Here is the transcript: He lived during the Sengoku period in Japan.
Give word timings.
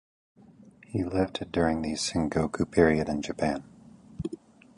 He 0.87 1.03
lived 1.03 1.51
during 1.51 1.83
the 1.83 1.91
Sengoku 1.91 2.65
period 2.71 3.07
in 3.07 3.21
Japan. 3.21 3.63